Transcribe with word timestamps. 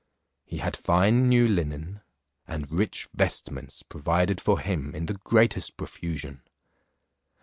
He 0.45 0.57
had 0.57 0.75
fine 0.75 1.29
new 1.29 1.47
linen, 1.47 2.01
and 2.47 2.71
rich 2.71 3.07
vestments 3.13 3.83
provided 3.83 4.41
for 4.41 4.59
him 4.59 4.95
in 4.95 5.05
the 5.05 5.13
greatest 5.13 5.77
profusion. 5.77 6.41